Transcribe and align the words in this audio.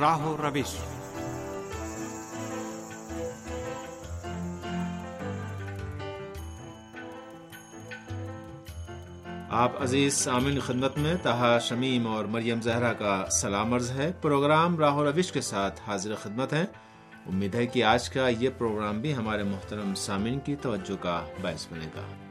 راہ 0.00 0.26
و 0.26 0.36
روش 0.36 0.76
آپ 9.50 9.82
عزیز 9.82 10.14
سامن 10.14 10.60
خدمت 10.60 10.98
میں 10.98 11.14
تہا 11.22 11.58
شمیم 11.58 12.06
اور 12.06 12.24
مریم 12.24 12.60
زہرا 12.60 12.92
کا 12.92 13.24
سلام 13.30 13.74
عرض 13.74 13.90
ہے۔ 13.90 14.12
پروگرام 14.22 14.78
راہ 14.78 14.94
و 14.94 15.04
روش 15.04 15.32
کے 15.32 15.40
ساتھ 15.40 15.80
حاضر 15.86 16.14
خدمت 16.14 16.52
ہیں۔ 16.52 16.66
امید 17.26 17.54
ہے 17.54 17.66
کہ 17.66 17.84
آج 17.84 18.10
کا 18.10 18.28
یہ 18.28 18.50
پروگرام 18.58 19.00
بھی 19.00 19.14
ہمارے 19.14 19.42
محترم 19.42 19.94
سامعین 19.94 20.38
کی 20.40 20.56
توجہ 20.56 21.02
کا 21.02 21.24
باعث 21.42 21.66
بنے 21.70 21.86
گا۔ 21.96 22.23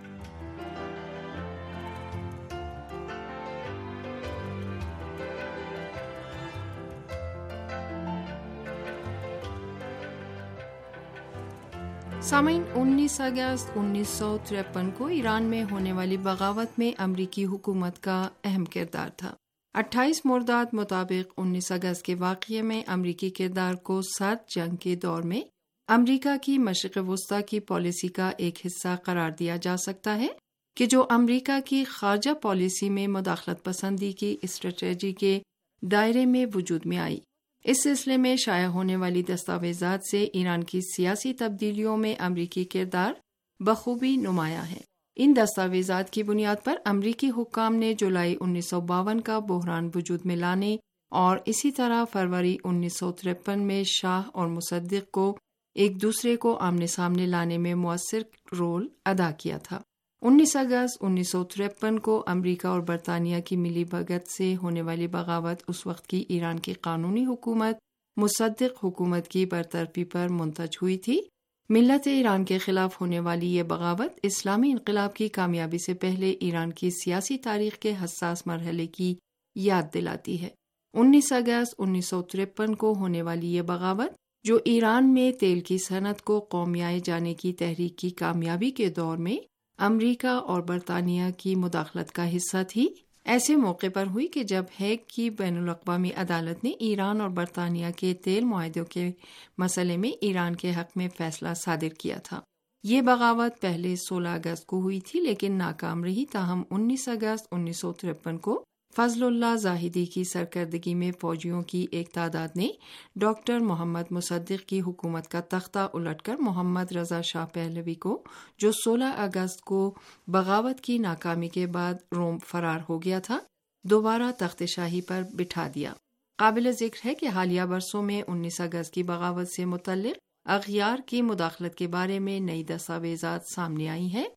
سامعین، 12.24 12.64
انیس 12.76 13.22
اگست 13.22 13.72
انیس 13.76 14.08
سو 14.08 14.38
ترپن 14.48 14.90
کو 14.92 15.06
ایران 15.06 15.44
میں 15.44 15.64
ہونے 15.72 15.92
والی 15.92 16.18
بغاوت 16.18 16.80
میں 16.80 16.92
امریکی 16.98 17.46
حکومت 17.46 18.04
کا 18.04 18.30
اہم 18.44 18.66
کردار 18.66 19.10
تھا۔ 19.18 19.36
اٹھائیس 19.74 20.22
مرداد 20.26 20.66
مطابق 20.74 21.34
انیس 21.38 21.72
اگست 21.72 22.02
کے 22.02 22.16
واقعے 22.16 22.62
میں 22.62 22.84
امریکی 22.88 23.30
کردار 23.30 23.74
کو 23.74 24.02
سات 24.02 24.50
جنگ 24.50 24.76
کے 24.76 24.96
دور 24.96 25.22
میں 25.22 25.42
امریکہ 25.88 26.38
کی 26.42 26.58
مشرق 26.58 27.10
وسطی 27.10 27.44
کی 27.50 27.60
پالیسی 27.60 28.08
کا 28.08 28.32
ایک 28.38 28.66
حصہ 28.66 28.96
قرار 29.04 29.32
دیا 29.40 29.56
جا 29.56 29.78
سکتا 29.78 30.16
ہے 30.16 30.28
کہ 30.76 30.86
جو 30.86 31.06
امریکہ 31.10 31.60
کی 31.66 31.84
خارجہ 31.84 32.34
پالیسی 32.34 32.90
میں 32.90 33.08
مداخلت 33.08 33.64
پسندی 33.64 34.12
کی 34.12 34.38
اسٹریٹجی 34.42 35.14
کے 35.14 35.40
دائرے 35.82 36.26
میں 36.26 36.46
وجود 36.56 36.86
میں 36.86 36.98
آئی۔ 36.98 37.20
اس 37.64 37.84
سلسلے 37.84 38.18
میں 38.18 38.36
شائع 38.36 38.68
ہونے 38.68 38.96
والی 38.96 39.24
دستاویزات 39.24 40.00
سے 40.12 40.24
ایران 40.24 40.64
کی 40.64 40.80
سیاسی 40.82 41.34
تبدیلیوں 41.34 41.98
میں 41.98 42.16
امریکی 42.20 42.64
کردار 42.64 43.14
بخوبی 43.60 44.16
نمایاں 44.16 44.66
ہے۔ 44.66 44.80
ان 45.16 45.34
دستاویزات 45.38 46.10
کی 46.10 46.24
بنیاد 46.24 46.56
پر 46.64 46.76
امریکی 46.86 47.30
حکام 47.38 47.76
نے 47.76 47.94
جولائی 47.94 48.36
انیس 48.42 48.70
سو 48.70 48.82
باون 48.82 49.22
کا 49.22 49.40
بحران 49.40 49.90
وجود 49.96 50.26
میں 50.26 50.36
لانے 50.36 50.78
اور 51.12 51.38
اسی 51.46 51.72
طرح 51.72 52.04
فروری 52.06 52.58
انیس 52.64 53.00
سو 53.00 53.12
ترپن 53.12 53.60
میں 53.60 53.84
شاہ 53.84 54.22
اور 54.34 54.48
مصدق 54.48 55.12
کو 55.12 55.38
ایک 55.76 56.02
دوسرے 56.02 56.36
کو 56.36 56.58
آمنے 56.58 56.88
سامنے 56.88 57.26
لانے 57.26 57.58
میں 57.58 57.76
مؤثر 57.76 58.22
رول 58.60 58.88
ادا 59.06 59.32
کیا 59.32 59.58
تھا۔ 59.58 59.82
انیس 60.26 60.56
اگست 60.56 60.98
انیس 61.02 61.32
سو 61.32 61.44
ترپن 61.44 62.00
کو 62.00 62.24
امریکہ 62.28 62.68
اور 62.68 62.80
برطانیہ 62.80 63.40
کی 63.40 63.56
ملی 63.56 63.84
بھگت 63.84 64.28
سے 64.38 64.56
ہونے 64.64 64.82
والی 64.82 65.08
بغاوت 65.08 65.64
اس 65.68 65.88
وقت 65.88 66.08
کی 66.08 66.26
ایران 66.28 66.60
کی 66.60 66.74
قانونی 66.74 67.26
حکومت، 67.26 67.76
مصدق 68.18 68.86
حکومت 68.86 69.28
کی 69.28 69.46
برطرفی 69.46 70.04
پر 70.04 70.28
منتج 70.30 70.78
ہوئی 70.82 70.98
تھی۔ 70.98 71.22
ملت 71.70 72.08
ایران 72.08 72.46
کے 72.46 72.58
خلاف 72.58 73.02
ہونے 73.02 73.20
والی 73.20 73.56
یہ 73.56 73.64
بغاوت 73.64 74.20
اسلامی 74.24 74.72
انقلاب 74.72 75.14
کی 75.14 75.28
کامیابی 75.28 75.78
سے 75.78 75.94
پہلے 75.94 76.32
ایران 76.32 76.74
کی 76.74 76.90
سیاسی 76.90 77.38
تاریخ 77.38 77.78
کے 77.78 77.94
حساس 78.04 78.48
مرحلے 78.48 78.88
کی 78.88 79.16
یاد 79.56 79.84
دلاتی 79.94 80.42
ہے۔ 80.42 80.50
انیس 80.94 81.32
اگست 81.32 81.76
انیس 81.78 82.08
سو 82.08 82.22
ترپن 82.22 82.76
کو 82.76 82.94
ہونے 82.94 83.22
والی 83.22 83.56
یہ 83.56 83.62
بغاوت، 83.62 84.14
جو 84.44 84.60
ایران 84.66 85.14
میں 85.14 85.32
تیل 85.32 85.60
کی 85.60 85.78
صنعت 85.78 86.22
کو 86.22 86.40
قومیائے 86.40 87.00
جانے 87.04 87.34
کی 87.34 87.54
تحریک 87.54 87.98
کی 87.98 88.10
کامیابی 88.10 88.72
کے 88.72 88.90
دور 88.90 89.18
میں 89.18 89.53
امریکہ 89.84 90.28
اور 90.28 90.62
برطانیہ 90.62 91.24
کی 91.38 91.56
مداخلت 91.56 92.12
کا 92.12 92.36
حصہ 92.36 92.58
تھی۔ 92.70 92.88
ایسے 93.26 93.56
موقع 93.56 93.86
پر 93.94 94.06
ہوئی 94.08 94.28
کہ 94.28 94.44
جب 94.44 94.64
ہیگ 94.80 94.98
کی 95.16 95.30
بین 95.30 95.58
الاقوامی 95.58 96.10
عدالت 96.16 96.64
نے 96.64 96.70
ایران 96.70 97.22
اور 97.22 97.30
برطانیہ 97.30 97.86
کے 97.96 98.14
تیل 98.14 98.46
معاہدوں 98.46 98.86
کے 98.86 99.12
مسئلے 99.58 99.98
میں 99.98 100.12
ایران 100.22 100.56
کے 100.56 100.72
حق 100.72 100.98
میں 100.98 101.08
فیصلہ 101.18 101.54
صادر 101.66 101.90
کیا 102.00 102.18
تھا۔ 102.18 102.42
یہ 102.84 103.02
بغاوت 103.02 103.62
پہلے 103.62 103.96
سولہ 103.96 104.30
اگست 104.30 104.66
کو 104.66 104.80
ہوئی 104.80 105.00
تھی، 105.00 105.20
لیکن 105.20 105.54
ناکام 105.54 106.04
رہی 106.04 106.26
تاہم 106.26 106.64
انیس 106.72 107.08
اگست 107.08 107.48
انیس 107.52 107.80
سو 107.80 107.94
ترپن 107.94 108.38
کو 108.38 108.64
فضل 108.96 109.24
اللہ 109.24 109.56
زاہدی 109.56 110.06
کی 110.06 110.24
سرکردگی 110.24 110.96
میں 110.96 111.12
فوجیوں 111.22 111.62
کی 111.62 111.88
ایک 111.92 112.10
تعداد 112.10 112.56
نے 112.56 112.70
ڈاکٹر 113.16 113.60
محمد 113.60 114.12
مصدق 114.12 114.66
کی 114.68 114.82
حکومت 114.82 115.28
کا 115.28 115.40
تختہ 115.40 115.88
الٹ 115.94 116.22
کر 116.22 116.36
محمد 116.40 116.92
رضا 116.92 117.22
شاہ 117.22 117.46
پہلوی 117.46 117.94
کو، 117.94 118.24
جو 118.58 118.72
سولہ 118.72 119.14
اگست 119.18 119.62
کو 119.62 119.96
بغاوت 120.28 120.82
کی 120.82 120.98
ناکامی 120.98 121.48
کے 121.48 121.68
بعد 121.68 121.94
روم 122.16 122.38
فرار 122.38 122.80
ہو 122.90 123.02
گیا 123.04 123.20
تھا، 123.20 123.40
دوبارہ 123.84 124.32
تخت 124.38 124.64
شاہی 124.68 125.02
پر 125.02 125.22
بٹھا 125.34 125.68
دیا۔ 125.76 125.94
قابل 126.38 126.72
ذکر 126.72 127.08
ہے 127.08 127.14
کہ 127.14 127.26
حالیہ 127.26 127.62
برسوں 127.62 128.02
میں 128.02 128.22
انیس 128.28 128.62
اگست 128.62 128.94
کی 128.94 129.04
بغاوت 129.04 129.48
سے 129.48 129.66
متعلق 129.66 130.18
اغیار 130.46 130.98
کی 131.06 131.22
مداخلت 131.22 131.76
کے 131.76 131.88
بارے 131.88 132.20
میں 132.20 132.40
نئی 132.40 132.64
دستاویزات 132.64 133.48
سامنے 133.48 133.90
آئی 133.90 134.08
ہیں۔ 134.14 134.28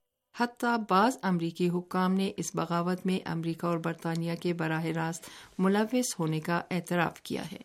حتیٰ 0.40 0.76
بعض 0.90 1.16
امریکی 1.22 1.68
حکام 1.68 2.12
نے 2.12 2.32
اس 2.36 2.54
بغاوت 2.54 3.06
میں 3.06 3.28
امریکہ 3.28 3.66
اور 3.66 3.78
برطانیہ 3.78 4.34
کے 4.34 4.52
براہ 4.52 4.84
راست 4.84 5.24
ملوث 5.58 6.18
ہونے 6.18 6.40
کا 6.40 6.62
اعتراف 6.70 7.20
کیا 7.22 7.52
ہے۔ 7.52 7.56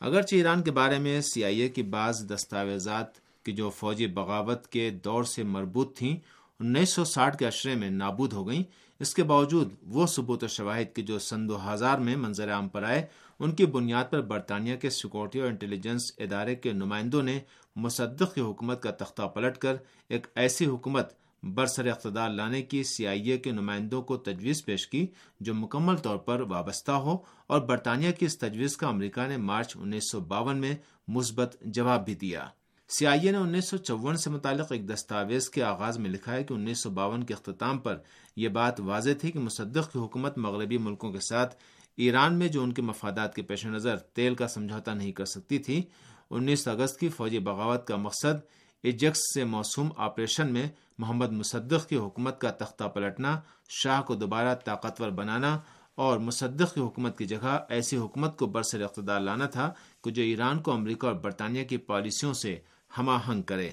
اگرچہ 0.00 0.36
ایران 0.36 0.62
کے 0.62 0.70
بارے 0.70 0.98
میں 0.98 1.20
سی 1.20 1.44
آئی 1.44 1.60
اے 1.60 1.68
کی 1.68 1.82
بعض 1.82 2.30
دستاویزات 2.30 3.06
کی 3.44 3.52
جو 3.52 3.70
فوجی 3.70 4.06
بغاوت 4.06 4.66
کے 4.66 4.90
دور 4.90 5.24
سے 5.24 5.42
مربوط 5.42 5.96
تھیں، 5.98 6.16
انیس 6.60 6.90
سو 6.90 7.04
ساٹھ 7.04 7.36
کے 7.38 7.46
اشرے 7.46 7.74
میں 7.74 7.90
نابود 7.90 8.32
ہو 8.32 8.48
گئیں۔ 8.48 8.62
اس 9.00 9.14
کے 9.14 9.22
باوجود 9.22 9.72
وہ 9.82 10.06
ثبوت 10.06 10.44
و 10.44 10.46
شواہد 10.46 10.94
کے 10.96 11.02
جو 11.02 11.18
سن 11.18 11.48
دو 11.48 11.58
ہزار 11.74 11.98
میں 11.98 12.16
منظر 12.16 12.52
عام 12.52 12.68
پر 12.68 12.82
آئے، 12.82 13.06
ان 13.38 13.52
کی 13.52 13.66
بنیاد 13.66 14.04
پر 14.10 14.20
برطانیہ 14.20 14.76
کے 14.76 14.90
سیکورٹی 14.90 15.40
اور 15.40 15.48
انٹیلیجنس 15.48 16.12
ادارے 16.18 16.54
کے 16.54 16.72
نمائندوں 16.72 17.22
نے 17.22 17.40
مصدق 17.76 18.34
کی 18.34 18.40
حکومت 18.40 18.82
کا 18.82 18.90
تختہ 18.90 19.22
پلٹ 19.22 19.58
کر 19.58 19.76
ایک 20.08 20.26
ایسی 20.34 20.66
حکومت 20.66 21.12
برسر 21.42 21.86
اقتدار 21.86 22.30
لانے 22.30 22.62
کی 22.62 22.82
سی 22.82 23.06
آئی 23.06 23.30
اے 23.30 23.38
کے 23.38 23.50
نمائندوں 23.50 24.02
کو 24.02 24.16
تجویز 24.16 24.64
پیش 24.64 24.88
کی، 24.88 25.06
جو 25.40 25.54
مکمل 25.54 25.96
طور 25.96 26.16
پر 26.16 26.40
وابستہ 26.40 26.92
ہو 26.92 27.16
اور 27.46 27.60
برطانیہ 27.60 28.12
کی 28.12 28.26
اس 28.26 28.38
تجویز 28.38 28.76
کا 28.76 28.88
امریکہ 28.88 29.26
نے 29.26 29.36
مارچ 29.36 29.76
انیس 29.76 30.10
سو 30.12 30.20
باون 30.20 30.58
میں 30.58 30.74
مثبت 31.08 31.56
جواب 31.60 32.04
بھی 32.04 32.14
دیا۔ 32.14 32.46
سی 32.88 33.06
آئی 33.06 33.20
اے 33.20 33.30
نے 33.30 33.38
انیس 33.38 33.68
سو 33.68 33.76
چون 33.76 34.16
سے 34.16 34.30
متعلق 34.30 34.72
ایک 34.72 34.88
دستاویز 34.88 35.50
کے 35.50 35.62
آغاز 35.62 35.98
میں 35.98 36.10
لکھا 36.10 36.32
ہے 36.32 36.44
کہ 36.44 36.54
انیس 36.54 36.82
سو 36.82 36.90
باون 36.90 37.24
کے 37.24 37.34
اختتام 37.34 37.78
پر 37.78 37.98
یہ 38.36 38.48
بات 38.48 38.80
واضح 38.80 39.10
تھی 39.20 39.30
کہ 39.30 39.38
مصدق 39.38 39.92
کی 39.92 39.98
حکومت 39.98 40.38
مغربی 40.38 40.78
ملکوں 40.78 41.12
کے 41.12 41.20
ساتھ 41.20 41.54
ایران 41.96 42.34
میں 42.34 42.48
جو 42.48 42.62
ان 42.62 42.72
کے 42.72 42.82
مفادات 42.82 43.34
کے 43.34 43.42
پیش 43.42 43.66
نظر 43.66 43.96
تیل 43.96 44.34
کا 44.34 44.48
سمجھوتا 44.48 44.94
نہیں 44.94 45.12
کر 45.12 45.24
سکتی 45.24 45.58
تھی، 45.58 45.82
انیس 46.30 46.68
اگست 46.68 47.00
کی 47.00 47.08
فوجی 47.08 47.38
بغاوت 47.38 47.86
کا 47.86 47.96
مقصد 47.96 48.57
ایجکس 48.82 49.18
سے 49.34 49.44
موسوم 49.44 49.88
آپریشن 49.96 50.52
میں 50.52 50.68
محمد 50.98 51.32
مصدق 51.32 51.88
کی 51.88 51.96
حکومت 51.96 52.40
کا 52.40 52.50
تختہ 52.50 52.84
پلٹنا، 52.84 53.40
شاہ 53.68 54.02
کو 54.02 54.14
دوبارہ 54.14 54.54
طاقتور 54.54 55.10
بنانا 55.10 55.58
اور 55.94 56.18
مصدق 56.18 56.74
کی 56.74 56.80
حکومت 56.80 57.18
کی 57.18 57.24
جگہ 57.24 57.58
ایسی 57.68 57.96
حکومت 57.96 58.36
کو 58.38 58.46
برسر 58.46 58.82
اقتدار 58.82 59.20
لانا 59.20 59.46
تھا 59.46 59.72
کہ 60.04 60.10
جو 60.10 60.22
ایران 60.22 60.58
کو 60.58 60.72
امریکہ 60.72 61.06
اور 61.06 61.14
برطانیہ 61.14 61.64
کی 61.64 61.76
پالیسیوں 61.76 62.32
سے 62.32 62.56
ہم 62.98 63.08
آہنگ 63.08 63.42
کرے۔ 63.42 63.70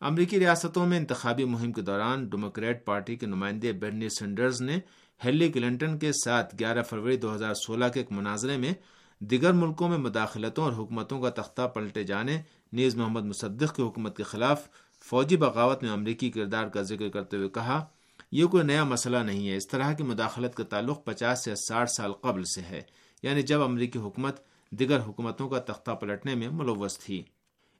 امریکی 0.00 0.38
ریاستوں 0.38 0.86
میں 0.86 0.98
انتخابی 0.98 1.44
مہم 1.44 1.72
کے 1.72 1.82
دوران 1.82 2.28
ڈیموکریٹ 2.28 2.84
پارٹی 2.84 3.16
کے 3.16 3.26
نمائندے 3.26 3.72
برنی 3.72 4.08
سینڈرز 4.08 4.62
نے 4.62 4.78
ہیلی 5.24 5.52
کلنٹن 5.52 5.98
کے 5.98 6.12
ساتھ 6.24 6.54
گیارہ 6.58 6.82
فروری 6.82 7.16
دو 7.16 7.34
ہزار 7.34 7.54
سولہ 7.54 7.84
کے 7.94 8.00
ایک 8.00 8.12
مناظرے 8.12 8.56
میں 8.56 8.72
دیگر 9.20 9.52
ملکوں 9.52 9.88
میں 9.88 9.98
مداخلتوں 9.98 10.64
اور 10.64 10.72
حکومتوں 10.72 11.20
کا 11.20 11.30
تختہ 11.30 11.62
پلٹے 11.62 12.04
جانے، 12.04 12.42
نیز 12.72 12.96
محمد 12.96 13.24
مصدق 13.24 13.76
کی 13.76 13.82
حکومت 13.82 14.16
کے 14.16 14.22
خلاف 14.22 14.68
فوجی 15.04 15.36
بغاوت 15.36 15.82
میں 15.82 15.90
امریکی 15.90 16.30
کردار 16.30 16.66
کا 16.66 16.82
ذکر 16.82 17.08
کرتے 17.08 17.36
ہوئے 17.36 17.48
کہا، 17.48 17.84
یہ 18.32 18.44
کوئی 18.44 18.62
نیا 18.62 18.84
مسئلہ 18.84 19.16
نہیں 19.16 19.48
ہے، 19.48 19.56
اس 19.56 19.68
طرح 19.68 19.92
کی 19.92 20.02
مداخلت 20.02 20.54
کا 20.54 20.64
تعلق 20.64 21.04
پچاس 21.04 21.44
سے 21.44 21.54
ساٹھ 21.54 21.90
سال 21.90 22.12
قبل 22.12 22.44
سے 22.44 22.60
ہے 22.60 22.82
یعنی 23.22 23.42
جب 23.42 23.62
امریکی 23.62 23.98
حکومت 23.98 24.40
دیگر 24.70 25.00
حکومتوں 25.00 25.48
کا 25.48 25.58
تختہ 25.58 25.90
پلٹنے 25.90 26.34
میں 26.34 26.48
ملوث 26.48 26.98
تھی۔ 26.98 27.22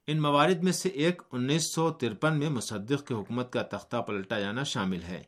ان 0.06 0.20
موارد 0.20 0.62
میں 0.62 0.72
سے 0.72 0.88
ایک 0.88 1.22
انیس 1.32 1.75
سو 1.75 1.90
ترپن 1.90 2.38
میں 2.38 2.50
مصدق 2.50 3.08
کی 3.08 3.14
حکومت 3.14 3.52
کا 3.52 3.62
تختہ 3.62 3.96
پلٹا 3.96 4.40
جانا 4.40 4.62
شامل 4.62 5.02
ہے۔ 5.02 5.22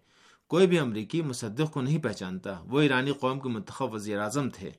کوئی 0.48 0.66
بھی 0.66 0.78
امریکی 0.78 1.22
مصدق 1.22 1.72
کو 1.72 1.80
نہیں 1.80 1.98
پہچانتا، 1.98 2.62
وہ 2.64 2.80
ایرانی 2.80 3.12
قوم 3.12 3.40
کے 3.40 3.48
منتخب 3.48 3.94
وزیر 3.94 4.18
اعظم 4.18 4.50
تھے۔ 4.50 4.70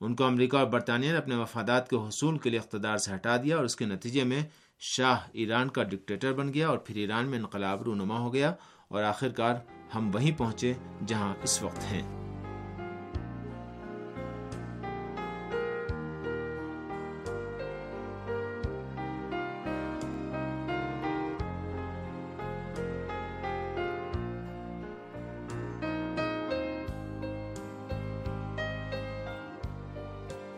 ان 0.00 0.16
کو 0.16 0.24
امریکہ 0.24 0.56
اور 0.56 0.66
برطانیہ 0.66 1.10
نے 1.10 1.16
اپنے 1.16 1.36
مفادات 1.36 1.90
کے 1.90 1.96
حصول 1.96 2.38
کے 2.38 2.50
لیے 2.50 2.58
اقتدار 2.58 2.98
سے 2.98 3.14
ہٹا 3.14 3.36
دیا 3.36 3.56
اور 3.56 3.64
اس 3.64 3.76
کے 3.76 3.84
نتیجے 3.84 4.24
میں 4.24 4.40
شاہ 4.80 5.16
ایران 5.32 5.68
کا 5.68 5.82
ڈکٹیٹر 5.82 6.32
بن 6.32 6.54
گیا 6.54 6.68
اور 6.68 6.78
پھر 6.78 6.96
ایران 6.96 7.26
میں 7.26 7.38
انقلاب 7.38 7.82
رونما 7.82 8.18
ہو 8.18 8.34
گیا 8.34 8.54
اور 8.88 9.02
آخرکار 9.02 9.54
ہم 9.94 10.10
وہیں 10.14 10.38
پہنچے 10.38 10.72
جہاں 11.06 11.34
اس 11.42 11.62
وقت 11.62 11.92
ہیں۔ 11.92 12.25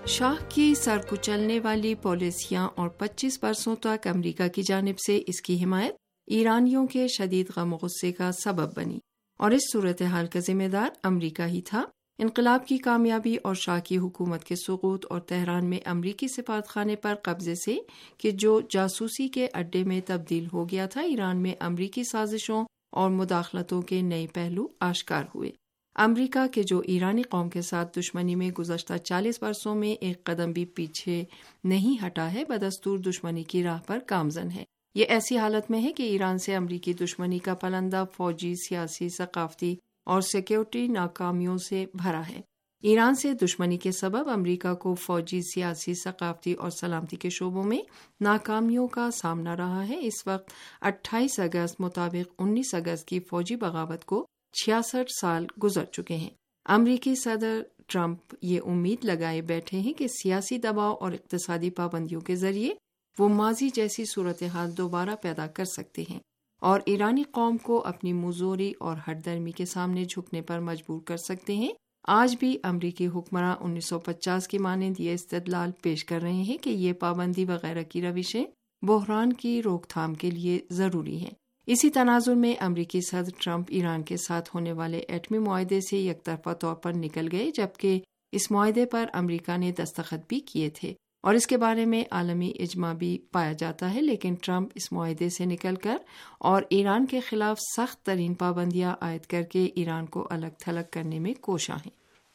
شاہ 0.08 0.44
کی 0.48 0.74
سر 0.74 0.98
کچلنے 1.08 1.60
والی 1.60 1.94
پالیسیاں 1.94 2.68
اور 2.74 2.88
پچیس 2.88 3.38
برسوں 3.42 3.76
تک 3.76 4.06
امریکہ 4.06 4.48
کی 4.48 4.62
جانب 4.62 4.98
سے 5.06 5.22
اس 5.26 5.42
کی 5.42 5.64
حمایت 5.64 5.94
ایرانیوں 6.26 6.86
کے 6.86 7.06
شدید 7.08 7.46
غم 7.56 7.74
غصے 7.74 8.12
کا 8.12 8.32
سبب 8.32 8.76
بنی 8.76 8.98
اور 9.38 9.50
اس 9.50 9.60
صورتحال 9.72 10.26
کا 10.26 10.38
ذمہ 10.38 10.68
دار 10.72 10.88
امریکہ 11.02 11.42
ہی 11.42 11.60
تھا۔ 11.60 11.84
انقلاب 12.18 12.66
کی 12.66 12.78
کامیابی 12.78 13.36
اور 13.42 13.54
شاہ 13.54 13.80
کی 13.80 13.98
حکومت 13.98 14.44
کے 14.44 14.54
سقوط 14.56 15.06
اور 15.10 15.20
تہران 15.20 15.70
میں 15.70 15.78
امریکی 15.84 16.28
سفارت 16.28 16.68
خانے 16.68 16.96
پر 16.96 17.14
قبضے 17.22 17.54
سے 17.54 17.76
کہ 18.18 18.30
جو 18.30 18.60
جاسوسی 18.70 19.28
کے 19.28 19.48
اڈے 19.52 19.84
میں 19.84 20.00
تبدیل 20.06 20.46
ہو 20.52 20.68
گیا 20.68 20.86
تھا، 20.86 21.00
ایران 21.00 21.42
میں 21.42 21.54
امریکی 21.60 22.04
سازشوں 22.04 22.64
اور 22.92 23.10
مداخلتوں 23.10 23.82
کے 23.82 24.02
نئے 24.02 24.26
پہلو 24.34 24.66
آشکار 24.80 25.24
ہوئے۔ 25.34 25.50
امریکہ 26.00 26.46
کے 26.46 26.62
جو 26.62 26.78
ایرانی 26.78 27.22
قوم 27.22 27.48
کے 27.48 27.62
ساتھ 27.62 27.98
دشمنی 27.98 28.34
میں 28.34 28.50
گزشتہ 28.50 28.96
چالیس 28.96 29.42
برسوں 29.42 29.74
میں 29.74 29.90
ایک 29.90 30.24
قدم 30.24 30.52
بھی 30.52 30.64
پیچھے 30.64 31.24
نہیں 31.64 32.06
ہٹا 32.06 32.32
ہے، 32.32 32.44
بدستور 32.44 32.98
دشمنی 32.98 33.42
کی 33.42 33.62
راہ 33.62 33.78
پر 33.86 33.98
کامزن 34.06 34.50
ہے۔ 34.50 34.64
یہ 34.94 35.04
ایسی 35.08 35.38
حالت 35.38 35.70
میں 35.70 35.82
ہے 35.82 35.92
کہ 35.92 36.02
ایران 36.02 36.38
سے 36.38 36.54
امریکی 36.56 36.92
دشمنی 36.92 37.38
کا 37.38 37.54
پلندہ 37.54 38.04
فوجی، 38.16 38.54
سیاسی، 38.54 39.08
ثقافتی 39.08 39.76
اور 40.04 40.20
سیکیورٹی 40.20 40.88
ناکامیوں 40.88 41.56
سے 41.68 41.86
بھرا 41.94 42.22
ہے۔ 42.28 42.40
ایران 42.82 43.14
سے 43.14 43.34
دشمنی 43.34 43.76
کے 43.76 43.92
سبب 43.92 44.28
امریکہ 44.28 44.74
کو 44.74 44.94
فوجی، 44.94 45.40
سیاسی، 45.42 45.94
ثقافتی 45.94 46.52
اور 46.52 46.70
سلامتی 46.70 47.16
کے 47.16 47.30
شعبوں 47.30 47.64
میں 47.64 47.78
ناکامیوں 48.20 48.88
کا 48.88 49.10
سامنا 49.10 49.56
رہا 49.56 49.88
ہے۔ 49.88 49.98
اس 50.00 50.26
وقت 50.26 50.50
اٹھائیس 50.80 51.40
اگست 51.40 51.80
مطابق 51.80 52.34
انیس 52.38 52.74
اگست 52.74 53.08
کی 53.08 53.20
فوجی 53.20 53.56
بغاوت 53.56 54.04
کو 54.04 54.26
چھیاسٹھ 54.52 55.10
سال 55.20 55.46
گزر 55.62 55.84
چکے 55.84 56.16
ہیں۔ 56.16 56.30
امریکی 56.64 57.14
صدر 57.14 57.62
ٹرمپ 57.86 58.34
یہ 58.42 58.60
امید 58.66 59.04
لگائے 59.04 59.42
بیٹھے 59.42 59.80
ہیں 59.80 59.92
کہ 59.92 60.08
سیاسی 60.08 60.58
دباؤ 60.58 60.94
اور 60.94 61.12
اقتصادی 61.12 61.70
پابندیوں 61.70 62.20
کے 62.20 62.34
ذریعے 62.34 62.74
وہ 63.18 63.28
ماضی 63.28 63.68
جیسی 63.74 64.04
صورتحال 64.04 64.76
دوبارہ 64.76 65.10
پیدا 65.22 65.46
کر 65.46 65.64
سکتے 65.64 66.04
ہیں 66.10 66.20
اور 66.60 66.80
ایرانی 66.86 67.22
قوم 67.22 67.56
کو 67.56 67.86
اپنی 67.86 68.12
مزوری 68.12 68.72
اور 68.80 68.96
ہٹ 69.08 69.24
درمی 69.24 69.52
کے 69.52 69.64
سامنے 69.64 70.04
جھکنے 70.04 70.42
پر 70.42 70.58
مجبور 70.58 71.00
کر 71.00 71.16
سکتے 71.16 71.54
ہیں۔ 71.56 71.72
آج 72.08 72.36
بھی 72.40 72.58
امریکی 72.62 73.06
حکمراں 73.06 73.56
انیس 73.60 73.84
سو 73.84 73.98
پچاس 73.98 74.48
کی 74.48 74.58
مانند 74.58 75.00
یہ 75.00 75.12
استدلال 75.12 75.70
پیش 75.82 76.04
کر 76.04 76.22
رہے 76.22 76.32
ہیں 76.32 76.58
کہ 76.58 76.70
یہ 76.70 76.92
پابندی 76.92 77.44
وغیرہ 77.44 77.82
کی 77.82 78.02
روشیں 78.02 78.44
بحران 78.82 79.32
کی 79.32 79.62
روک 79.62 79.86
تھام 79.86 80.14
کے 80.14 80.30
لیے 80.30 80.58
ضروری 80.70 81.16
ہیں۔ 81.20 81.30
اسی 81.70 81.90
تناظر 81.90 82.34
میں 82.34 82.54
امریکی 82.60 83.00
صدر 83.00 83.30
ٹرمپ 83.38 83.66
ایران 83.68 84.02
کے 84.02 84.16
ساتھ 84.16 84.50
ہونے 84.54 84.72
والے 84.72 84.98
ایٹمی 84.98 85.38
معاہدے 85.38 85.80
سے 85.80 85.98
یک 85.98 86.22
طرفہ 86.24 86.52
طور 86.52 86.74
پر 86.74 86.92
نکل 86.92 87.28
گئے، 87.32 87.50
جبکہ 87.50 88.00
اس 88.32 88.50
معاہدے 88.50 88.86
پر 88.86 89.06
امریکہ 89.12 89.56
نے 89.56 89.72
دستخط 89.72 90.28
بھی 90.28 90.40
کیے 90.40 90.70
تھے۔ 90.70 90.94
اور 91.22 91.34
اس 91.34 91.46
کے 91.46 91.56
بارے 91.56 91.84
میں 91.84 92.04
عالمی 92.10 92.52
اجماع 92.58 92.92
بھی 92.92 93.18
پایا 93.32 93.52
جاتا 93.52 93.94
ہے، 93.94 94.00
لیکن 94.00 94.34
ٹرمپ 94.34 94.70
اس 94.74 94.92
معاہدے 94.92 95.28
سے 95.28 95.44
نکل 95.44 95.74
کر 95.76 95.96
اور 96.38 96.62
ایران 96.70 97.06
کے 97.06 97.20
خلاف 97.20 97.58
سخت 97.76 98.06
ترین 98.06 98.34
پابندیاں 98.34 98.94
عائد 99.00 99.26
کر 99.26 99.42
کے 99.42 99.68
ایران 99.74 100.06
کو 100.06 100.26
الگ 100.30 100.56
تھلگ 100.58 100.88
کرنے 100.90 101.18
میں 101.18 101.34
کوشاں 101.34 101.76
ہیں۔ 101.76 101.90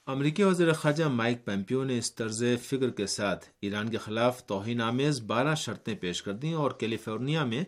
امریکی 0.08 0.44
وزیر 0.44 0.74
خارجہ 0.74 1.06
مائک 1.06 1.46
پیمپیو 1.46 1.84
نے 1.84 1.98
اس 1.98 2.16
طرز 2.16 2.44
فکر 2.64 2.90
کے 2.90 3.08
ساتھ 3.08 3.46
ایران 3.62 3.90
کے 3.90 3.98
خلاف 3.98 4.46
توہین 4.46 4.82
آمیز 4.82 5.22
بارہ 5.22 5.56
شرطیں 5.56 5.96
پیش 5.96 6.24
کر 6.24 6.34
دیں 6.34 6.54
اور 6.54 6.72
کیلیفورنیا 6.72 7.46
میں 7.46 7.64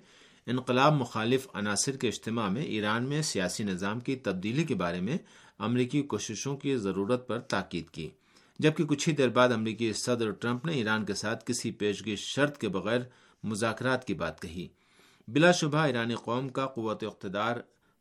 انقلاب 0.48 0.94
مخالف 0.94 1.48
عناصر 1.54 1.98
کے 1.98 2.08
اجتماع 2.08 2.50
میں 2.50 2.64
ایران 2.64 3.04
میں 3.04 3.22
سیاسی 3.22 3.64
نظام 3.64 4.00
کی 4.00 4.16
تبدیلی 4.16 4.64
کے 4.64 4.76
بارے 4.76 5.02
میں 5.02 5.18
امریکی 5.60 6.02
کوششوں 6.02 6.58
کی 6.58 6.78
ضرورت 6.78 7.28
پر 7.28 7.40
تاکید 7.40 7.90
کی۔ 7.90 8.10
جبکہ 8.60 8.86
کچھ 8.86 9.10
ہی 9.10 9.14
دیر 9.14 9.30
بعد 9.30 9.50
امریکی 9.50 9.94
صدر 9.94 10.32
ٹرمپ 10.32 10.66
نے 10.66 10.74
ایران 10.74 11.06
کے 11.06 11.14
ساتھ 11.14 11.46
کسی 11.46 11.72
پیشگی 11.72 12.16
شرط 12.16 12.58
کے 12.58 12.70
بغیر 12.70 13.00
مذاکرات 13.44 14.08
کی 14.08 14.14
بات 14.14 14.42
کہی۔ 14.42 14.68
بلا 15.28 15.52
شبہ 15.52 15.78
ایرانی 15.78 16.16
قوم 16.16 16.50
کا 16.50 16.66
قوت 16.66 17.04
اقتدار 17.04 17.56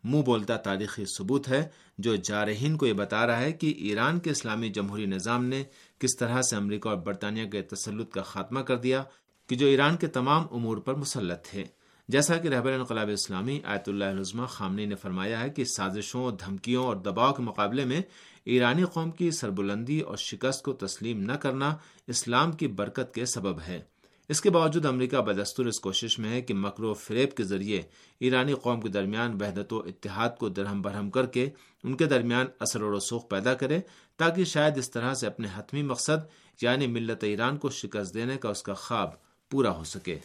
منہ 0.05 0.23
بولتا 0.23 0.57
تاریخی 0.57 1.05
ثبوت 1.05 1.49
ہے، 1.49 1.69
جو 1.99 2.17
جارحین 2.17 2.77
کو 2.77 2.87
یہ 2.87 2.93
بتا 2.93 3.27
رہا 3.27 3.41
ہے 3.41 3.53
کہ 3.53 3.75
ایران 3.77 4.19
کے 4.19 4.31
اسلامی 4.31 4.69
جمہوری 4.69 5.07
نظام 5.07 5.45
نے 5.45 5.65
کس 5.99 6.17
طرح 6.17 6.43
سے 6.43 6.57
امریکہ 6.57 6.89
اور 6.89 6.97
برطانیہ 6.97 7.47
کے 7.47 7.63
تسلط 7.63 8.13
کا 8.13 8.23
خاتمہ 8.23 8.61
کر 8.61 8.77
دیا، 8.77 9.03
کہ 9.47 9.57
جو 9.57 9.67
ایران 9.67 9.97
کے 9.97 10.07
تمام 10.07 10.47
امور 10.51 10.77
پر 10.77 10.95
مسلط 10.95 11.45
تھے۔ 11.45 11.65
جیسا 12.09 12.37
کہ 12.37 12.49
رہبر 12.49 12.73
انقلاب 12.73 13.11
اسلامی 13.13 13.61
آیت 13.65 13.89
اللہ 13.89 14.05
عظمہ 14.05 14.47
خامنی 14.47 14.87
نے 14.87 14.95
فرمایا 14.95 15.41
ہے 15.41 15.51
کہ 15.51 15.65
سازشوں، 15.65 16.31
دھمکیوں 16.31 16.87
اور 16.87 16.97
دباؤ 16.97 17.33
کے 17.33 17.43
مقابلے 17.43 17.85
میں 17.85 18.03
ایرانی 18.45 18.85
قوم 18.85 19.11
کی 19.11 19.31
سربلندی 19.31 20.01
اور 20.01 20.17
شکست 20.17 20.63
کو 20.63 20.73
تسلیم 20.73 21.21
نہ 21.21 21.33
کرنا 21.33 21.77
اسلام 22.07 22.53
کی 22.53 22.67
برکت 22.67 23.15
کے 23.15 23.27
سبب 23.27 23.61
ہے۔ 23.61 23.83
اس 24.29 24.41
کے 24.41 24.51
باوجود 24.51 24.87
امریکہ 24.87 25.17
بدستور 25.17 25.67
اس 25.67 25.81
کوشش 25.81 26.19
میں 26.19 26.31
ہے 26.31 26.43
کہ 26.43 26.55
مکرو 26.55 26.95
فریب 26.95 27.35
کے 27.35 27.45
ذریعے 27.45 27.83
ایرانی 28.21 28.55
قوم 28.55 28.81
کے 28.81 28.89
درمیان 28.89 29.43
وحدت 29.43 29.73
و 29.73 29.79
اتحاد 29.79 30.31
کو 30.39 30.49
درہم 30.49 30.83
برہم 30.83 31.11
کر 31.11 31.27
کے 31.27 31.51
ان 31.85 31.97
کے 31.97 32.05
درمیان 32.05 32.47
اثر 32.61 32.83
و 32.83 32.99
رسوخ 32.99 33.29
پیدا 33.29 33.55
کرے 33.55 33.81
تاکہ 34.17 34.45
شاید 34.45 34.79
اس 34.79 34.91
طرح 34.91 35.15
سے 35.15 35.27
اپنے 35.27 35.49
حتمی 35.57 35.83
مقصد 35.83 36.27
یعنی 36.63 36.87
ملت 36.87 37.25
ایران 37.25 37.57
کو 37.57 37.71
شکست 37.71 38.15
دینے 38.15 38.37
کا 38.37 38.49
اس 38.49 38.63
کا 38.63 38.75
خواب 38.75 39.11
پورا 39.51 39.71
ہو 39.71 39.85
سکے۔ 39.85 40.19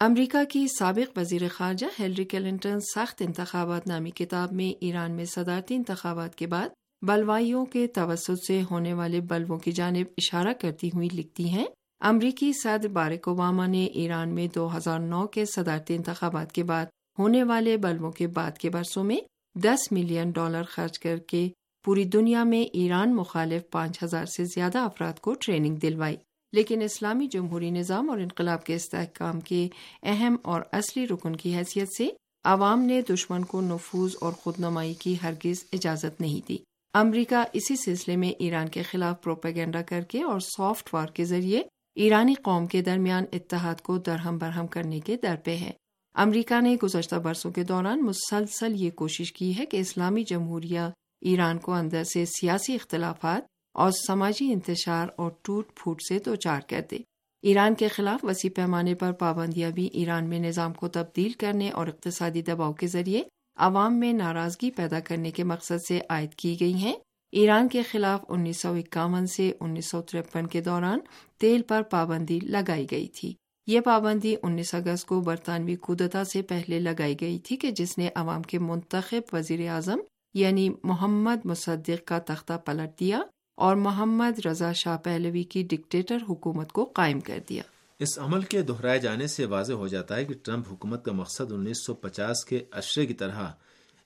امریکہ 0.00 0.44
کی 0.44 0.66
سابق 0.78 1.18
وزیر 1.18 1.40
خارجہ 1.48 1.86
ہیلری 2.00 2.24
کلنٹن 2.24 2.80
سخت 2.80 3.22
انتخابات 3.26 3.86
نامی 3.86 4.10
کتاب 4.10 4.52
میں 4.52 4.74
ایران 4.80 5.12
میں 5.12 5.24
صدارتی 5.24 5.74
انتخابات 5.74 6.34
کے 6.34 6.46
بعد 6.46 6.68
بلوائیوں 7.02 7.64
کے 7.66 7.86
توسط 7.86 8.44
سے 8.46 8.60
ہونے 8.70 8.92
والے 8.94 9.20
بلووں 9.20 9.58
کی 9.58 9.72
جانب 9.72 10.06
اشارہ 10.18 10.52
کرتی 10.60 10.88
ہوئی 10.88 11.08
لکھتی 11.12 11.48
ہیں، 11.48 11.64
امریکی 12.00 12.52
صدر 12.52 12.88
بارک 12.88 13.28
اوباما 13.28 13.66
نے 13.66 13.84
ایران 13.84 14.34
میں 14.34 14.46
دو 14.54 14.76
ہزار 14.76 14.98
نو 14.98 15.26
کے 15.26 15.44
صدارتی 15.44 15.94
انتخابات 15.94 16.52
کے 16.52 16.64
بعد 16.64 16.86
ہونے 17.18 17.42
والے 17.42 17.76
بلووں 17.76 18.12
کے 18.12 18.26
بعد 18.26 18.58
کے 18.58 18.70
برسوں 18.70 19.04
میں 19.04 19.18
دس 19.54 19.92
ملین 19.92 20.30
ڈالر 20.30 20.62
خرچ 20.62 20.98
کر 20.98 21.18
کے 21.18 21.48
پوری 21.84 22.04
دنیا 22.04 22.44
میں 22.44 22.62
ایران 22.72 23.14
مخالف 23.14 23.62
پانچ 23.70 24.02
ہزار 24.02 24.24
سے 24.24 24.44
زیادہ 24.44 24.78
افراد 24.78 25.20
کو 25.20 25.34
ٹریننگ 25.34 25.76
دلوائی۔ 25.76 26.16
لیکن 26.54 26.82
اسلامی 26.82 27.26
جمہوری 27.26 27.70
نظام 27.70 28.10
اور 28.10 28.18
انقلاب 28.18 28.64
کے 28.64 28.74
استحکام 28.74 29.40
کے 29.40 29.68
اہم 30.02 30.36
اور 30.42 30.62
اصلی 30.72 31.06
رکن 31.06 31.36
کی 31.36 31.56
حیثیت 31.56 31.88
سے 31.96 32.08
عوام 32.44 32.80
نے 32.80 33.02
دشمن 33.02 33.44
کو 33.44 33.60
نفوذ 33.60 34.16
اور 34.20 34.32
خود 34.32 34.54
نمائی 34.58 34.94
کی 34.94 35.14
ہرگز 35.22 35.64
اجازت 35.72 36.20
نہیں 36.20 36.46
دی۔ 36.48 36.56
امریکہ 36.94 37.44
اسی 37.52 37.76
سلسلے 37.76 38.16
میں 38.16 38.28
ایران 38.28 38.68
کے 38.68 38.82
خلاف 38.82 39.22
پروپیگنڈا 39.22 39.82
کر 39.82 40.00
کے 40.00 40.22
اور 40.22 40.40
سافٹ 40.40 40.94
وار 40.94 41.06
کے 41.06 41.24
ذریعے 41.24 41.62
ایرانی 41.94 42.34
قوم 42.34 42.66
کے 42.66 42.82
درمیان 42.82 43.24
اتحاد 43.32 43.74
کو 43.82 43.98
درہم 43.98 44.38
برہم 44.38 44.66
کرنے 44.66 45.00
کے 45.00 45.16
در 45.22 45.34
پہ 45.44 45.56
ہے۔ 45.56 45.70
امریکہ 46.14 46.60
نے 46.60 46.76
گزشتہ 46.82 47.16
برسوں 47.16 47.52
کے 47.52 47.64
دوران 47.64 48.02
مسلسل 48.02 48.72
یہ 48.76 48.90
کوشش 48.90 49.32
کی 49.32 49.58
ہے 49.58 49.66
کہ 49.66 49.76
اسلامی 49.76 50.24
جمہوریہ 50.24 50.80
ایران 51.20 51.58
کو 51.58 51.72
اندر 51.72 52.04
سے 52.04 52.24
سیاسی 52.24 52.74
اختلافات 52.74 53.53
اور 53.74 53.90
سماجی 53.90 54.52
انتشار 54.52 55.08
اور 55.16 55.30
ٹوٹ 55.42 55.74
پھوٹ 55.74 56.02
سے 56.08 56.18
دو 56.18 56.34
چار 56.34 56.60
کر 56.68 56.80
دے 56.90 56.98
ایران 57.42 57.74
کے 57.74 57.88
خلاف 57.88 58.24
وسیع 58.24 58.50
پیمانے 58.54 58.94
پر 58.94 59.12
پابندیاں 59.12 59.70
بھی 59.70 59.88
ایران 59.92 60.28
میں 60.28 60.38
نظام 60.38 60.72
کو 60.72 60.88
تبدیل 60.88 61.32
کرنے 61.32 61.70
اور 61.70 61.86
اقتصادی 61.86 62.42
دباؤ 62.42 62.72
کے 62.72 62.86
ذریعے 62.86 63.22
عوام 63.56 63.98
میں 63.98 64.12
ناراضگی 64.12 64.70
پیدا 64.70 65.00
کرنے 65.00 65.30
کے 65.30 65.44
مقصد 65.44 65.82
سے 65.88 66.00
عائد 66.08 66.34
کی 66.34 66.60
گئی 66.60 66.74
ہیں۔ 66.74 66.94
ایران 67.32 67.68
کے 67.68 67.82
خلاف 67.82 68.24
انیس 68.28 68.60
سو 68.60 68.72
اکاون 68.72 69.26
سے 69.26 69.52
انیس 69.60 69.90
سو 69.90 70.02
ترپن 70.02 70.46
کے 70.46 70.60
دوران 70.60 70.98
تیل 71.38 71.62
پر 71.62 71.82
پابندی 71.82 72.40
لگائی 72.40 72.86
گئی 72.90 73.08
تھی۔ 73.08 73.34
یہ 73.66 73.80
پابندی 73.80 74.36
انیس 74.42 74.74
اگست 74.74 75.06
کو 75.06 75.20
برطانوی 75.20 75.76
کودتا 75.76 76.24
سے 76.24 76.42
پہلے 76.42 76.80
لگائی 76.80 77.14
گئی 77.20 77.38
تھی 77.38 77.56
کہ 77.56 77.70
جس 77.70 77.98
نے 77.98 78.08
عوام 78.14 78.42
کے 78.42 78.58
منتخب 78.58 79.34
وزیر 79.36 79.68
اعظم 79.68 79.98
یعنی 80.34 80.68
محمد 80.82 81.46
مصدق 81.46 82.06
کا 82.06 82.18
تختہ 82.18 82.52
پلٹ 82.64 83.00
دیا 83.00 83.20
اور 83.54 83.76
محمد 83.76 84.46
رضا 84.46 84.72
شاہ 84.72 84.96
پہلوی 84.96 85.42
کی 85.42 85.62
ڈکٹیٹر 85.62 86.18
حکومت 86.28 86.72
کو 86.72 86.84
قائم 86.84 87.20
کر 87.20 87.38
دیا۔ 87.48 87.62
اس 87.98 88.18
عمل 88.18 88.42
کے 88.42 88.62
دہرائے 88.62 88.98
جانے 88.98 89.26
سے 89.26 89.44
واضح 89.44 89.72
ہو 89.72 89.88
جاتا 89.88 90.16
ہے 90.16 90.24
کہ 90.24 90.34
ٹرمپ 90.42 90.72
حکومت 90.72 91.04
کا 91.04 91.12
مقصد 91.12 91.52
انیس 91.52 91.86
سو 91.86 91.94
پچاس 91.94 92.44
کے 92.44 92.64
اشرے 92.70 93.06
کی 93.06 93.14
طرح 93.14 93.46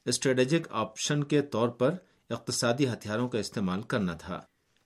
اسٹریٹجک 0.06 0.68
آپشن 0.70 1.24
کے 1.24 1.42
طور 1.42 1.68
پر 1.68 1.94
اقتصادی 2.30 2.88
ہتھیاروں 2.88 3.28
کا 3.28 3.38
استعمال 3.38 3.82
کرنا 3.82 4.14
تھا۔ 4.14 4.40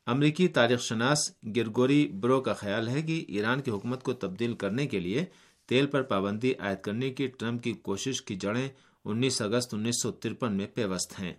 امریکی 0.07 0.49
تاریخ 0.49 0.81
شناس 0.81 1.31
گرگوری 1.57 2.09
برو 2.09 2.41
کا 2.41 2.53
خیال 2.53 2.89
ہے 2.89 3.03
کہ 3.03 3.25
ایران 3.29 3.61
کی 3.61 3.71
حکومت 3.71 4.03
کو 4.03 4.13
تبدیل 4.13 4.55
کرنے 4.55 4.87
کے 4.87 5.01
لیے 5.01 5.25
تیل 5.67 5.87
پر 5.87 6.03
پابندی 6.03 6.53
عائد 6.59 6.79
کرنے 6.83 7.11
کی 7.11 7.27
ٹرمپ 7.27 7.63
کی 7.63 7.73
کوشش 7.73 8.23
کی 8.23 8.35
جڑیں 8.37 8.69
انیس 9.05 9.43
اگست 9.43 9.75
انیس 9.75 10.03
سو 10.03 10.11
ترپن 10.11 10.53
میں 10.53 10.67
پیوست 10.75 11.21
ہیں۔ 11.21 11.35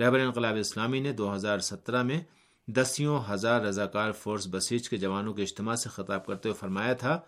رہبر 0.00 0.20
انقلاب 0.20 0.56
اسلامی 0.56 1.00
نے 1.00 1.12
دو 1.12 1.34
ہزار 1.34 1.58
سترہ 1.58 2.02
میں 2.02 2.20
دسیوں 2.68 3.20
ہزار 3.30 3.60
رضاکار 3.60 4.12
فورس 4.12 4.46
بسیج 4.50 4.88
کے 4.88 4.96
جوانوں 4.96 5.34
کے 5.34 5.42
اجتماع 5.42 5.74
سے 5.74 5.88
خطاب 5.88 6.26
کرتے 6.26 6.48
ہوئے 6.48 6.58
فرمایا 6.60 6.92
تھا، 6.92 7.20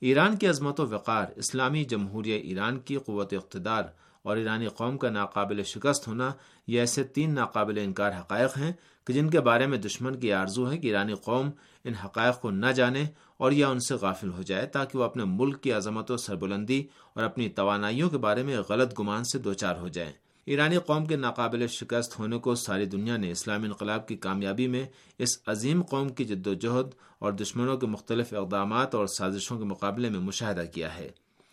ایران 0.00 0.36
کی 0.36 0.46
عظمت 0.46 0.80
و 0.80 0.86
وقار، 0.86 1.26
اسلامی 1.36 1.84
جمہوریہ 1.84 2.38
ایران 2.40 2.78
کی 2.78 2.96
قوت 2.96 3.34
اقتدار 3.34 3.84
اور 4.22 4.36
ایرانی 4.36 4.68
قوم 4.68 4.98
کا 4.98 5.10
ناقابل 5.10 5.62
شکست 5.62 6.08
ہونا 6.08 6.30
یہ 6.66 6.80
ایسے 6.80 7.04
تین 7.04 7.34
ناقابل 7.34 7.78
انکار 7.78 8.12
حقائق 8.20 8.56
ہیں 8.58 8.72
کہ 9.06 9.12
جن 9.12 9.30
کے 9.30 9.40
بارے 9.40 9.66
میں 9.66 9.78
دشمن 9.78 10.20
کی 10.20 10.32
آرزو 10.32 10.70
ہے 10.70 10.78
کہ 10.78 10.86
ایرانی 10.86 11.14
قوم 11.14 11.50
ان 11.84 11.94
حقائق 11.94 12.40
کو 12.40 12.50
نہ 12.50 12.66
جانے 12.66 13.04
اور 13.36 13.52
یا 13.52 13.68
ان 13.68 13.80
سے 13.80 13.94
غافل 13.94 14.28
ہو 14.28 14.42
جائے 14.42 14.66
تاکہ 14.66 14.98
وہ 14.98 15.04
اپنے 15.04 15.24
ملک 15.24 15.62
کی 15.62 15.72
عظمت 15.72 16.10
و 16.10 16.16
سربلندی 16.16 16.86
اور 17.14 17.22
اپنی 17.22 17.48
توانائیوں 17.48 18.10
کے 18.10 18.18
بارے 18.18 18.42
میں 18.42 18.58
غلط 18.68 19.00
گمان 19.00 19.24
سے 19.24 19.38
دوچار 19.38 19.76
ہو 19.76 19.88
جائیں۔ 19.88 20.12
ایرانی 20.44 20.78
قوم 20.78 21.06
کے 21.06 21.16
ناقابل 21.16 21.66
شکست 21.66 22.18
ہونے 22.18 22.38
کو 22.38 22.54
ساری 22.54 22.84
دنیا 22.84 23.16
نے 23.16 23.30
اسلامی 23.30 23.66
انقلاب 23.66 24.08
کی 24.08 24.16
کامیابی 24.16 24.66
میں 24.66 24.86
اس 25.18 25.38
عظیم 25.46 25.82
قوم 25.82 26.08
کی 26.08 26.24
جد 26.24 26.46
و 26.46 26.54
جہد 26.54 26.94
اور 27.18 27.32
دشمنوں 27.32 27.76
کے 27.76 27.86
مختلف 27.86 28.34
اقدامات 28.34 28.94
اور 28.94 29.06
سازشوں 29.06 29.58
کے 29.58 29.64
مقابلے 29.64 30.10
میں 30.10 30.20
مشاہدہ 30.20 30.62
کیا 30.74 30.98
ہے۔ 30.98 31.10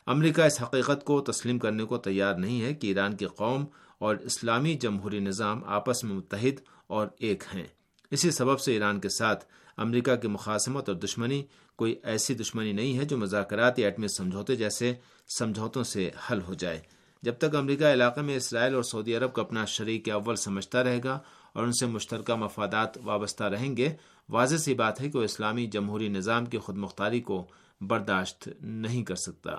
امریکہ 0.08 0.42
اس 0.42 0.62
حقیقت 0.62 1.06
کو 1.06 1.22
تسلیم 1.22 1.60
کرنے 1.60 1.84
کو 1.84 1.98
تیار 1.98 2.36
نہیں 2.36 2.62
ہے 2.62 2.74
کہ 2.74 2.88
ایران 2.88 3.16
کی 3.16 3.26
قوم 3.26 3.66
اور 4.00 4.16
اسلامی 4.16 4.74
جمہوری 4.74 5.20
نظام 5.20 5.64
آپس 5.64 6.04
میں 6.04 6.14
متحد 6.14 6.62
اور 6.88 7.08
ایک 7.20 7.44
ہیں۔ 7.54 7.68
اسی 8.12 8.32
سبب 8.32 8.60
سے 8.60 8.74
ایران 8.74 9.00
کے 9.00 9.10
ساتھ 9.10 9.46
امریکہ 9.78 10.16
کی 10.16 10.28
مخاصمت 10.28 10.90
اور 10.90 10.98
دشمنی 10.98 11.44
کوئی 11.76 11.96
ایسی 12.04 12.34
دشمنی 12.34 12.72
نہیں 12.72 12.98
ہے 12.98 13.06
جو 13.06 13.18
مذاکرات 13.18 13.80
یا 13.80 13.88
ایٹمی 13.88 14.08
سمجھوتے 14.08 14.56
جیسے 14.56 14.94
سمجھوتوں 15.38 15.84
سے 15.84 16.10
حل 16.32 16.42
ہو 16.48 16.54
جائے۔ 16.54 17.01
جب 17.24 17.34
تک 17.38 17.56
امریکہ 17.56 17.84
علاقے 17.84 18.22
میں 18.22 18.36
اسرائیل 18.36 18.76
اور 18.76 18.84
سعودی 18.84 19.16
عرب 19.16 19.34
کو 19.34 19.42
اپنا 19.42 19.66
شریک 19.66 20.10
اول 20.10 20.36
سمجھتا 20.36 20.84
رہے 20.84 21.00
گا 21.04 21.20
اور 21.54 21.64
ان 21.64 21.72
سے 21.72 21.86
مشترکہ 21.86 22.36
مفادات 22.36 22.98
وابستہ 22.98 23.44
رہیں 23.44 23.78
گے، 23.78 23.90
واضح 24.30 24.56
سی 24.56 24.74
بات 24.74 25.02
ہے 25.02 25.10
کہ 25.10 25.18
وہ 25.18 25.24
اسلامی 25.24 25.66
جمہوری 25.66 26.08
نظام 26.08 26.46
کی 26.46 26.58
خود 26.58 26.78
مختاری 26.78 27.22
کو 27.22 27.46
برداشت 27.82 28.50
نہیں 28.62 29.04
کر 29.04 29.16
سکتا۔ 29.16 29.52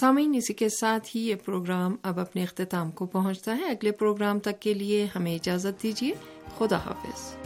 سامعین، 0.00 0.34
اسی 0.34 0.52
کے 0.52 0.68
ساتھ 0.68 1.16
ہی 1.16 1.20
یہ 1.28 1.34
پروگرام 1.34 1.96
اب 2.02 2.20
اپنے 2.20 2.42
اختتام 2.42 2.90
کو 2.90 3.06
پہنچتا 3.06 3.56
ہے۔ 3.56 3.66
اگلے 3.66 3.90
پروگرام 3.90 4.38
تک 4.38 4.60
کے 4.60 4.74
لیے 4.74 5.06
ہمیں 5.16 5.34
اجازت 5.34 5.82
دیجیے۔ 5.82 6.14
خدا 6.58 6.76
حافظ۔ 6.76 7.36